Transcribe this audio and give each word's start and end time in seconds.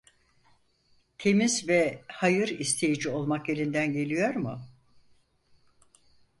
Temiz 1.17 1.67
ve 1.67 2.01
hayır 2.07 2.47
isteyici 2.59 3.09
olmak 3.09 3.49
elinden 3.49 3.93
geliyor 3.93 4.35
mu? 4.35 4.59